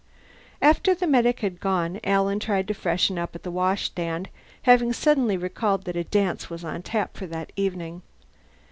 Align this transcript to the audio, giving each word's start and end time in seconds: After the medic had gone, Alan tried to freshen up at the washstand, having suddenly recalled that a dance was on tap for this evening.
After 0.63 0.95
the 0.95 1.05
medic 1.05 1.41
had 1.41 1.59
gone, 1.59 1.99
Alan 2.03 2.39
tried 2.39 2.67
to 2.69 2.73
freshen 2.73 3.19
up 3.19 3.35
at 3.35 3.43
the 3.43 3.51
washstand, 3.51 4.29
having 4.63 4.93
suddenly 4.93 5.37
recalled 5.37 5.83
that 5.85 5.95
a 5.95 6.03
dance 6.05 6.49
was 6.49 6.63
on 6.63 6.81
tap 6.81 7.15
for 7.15 7.27
this 7.27 7.45
evening. 7.55 8.01